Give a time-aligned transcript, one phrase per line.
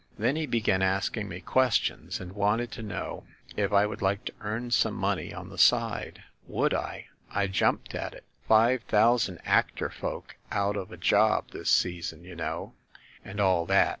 [0.17, 4.33] "Then he began asking me questions, and wanted to know if I would like to
[4.41, 6.23] earn some money on the side.
[6.47, 7.05] Would I?
[7.29, 8.23] I jumped at it!
[8.23, 12.73] ‚ÄĒ five thousand actor folk out of a job this season, you know,
[13.23, 13.89] and all that.